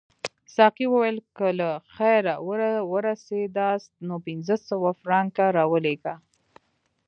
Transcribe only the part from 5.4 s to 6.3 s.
راولېږه.